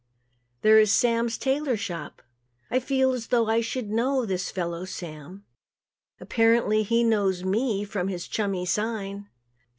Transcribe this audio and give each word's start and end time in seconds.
There 0.63 0.79
is 0.79 0.91
"Sam's 0.91 1.37
Tailor 1.37 1.77
Shop." 1.77 2.23
I 2.71 2.79
feel 2.79 3.11
as 3.11 3.27
though 3.27 3.45
I 3.45 3.61
should 3.61 3.91
know 3.91 4.25
this 4.25 4.49
fellow 4.49 4.83
Sam. 4.83 5.45
Apparently 6.19 6.81
he 6.81 7.03
knows 7.03 7.43
me 7.43 7.83
from 7.85 8.07
his 8.07 8.27
chummy 8.27 8.65
sign. 8.65 9.29